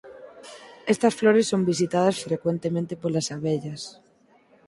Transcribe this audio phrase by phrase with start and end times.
[0.93, 3.81] Estas flores son visitadas frecuentemente polas abellas.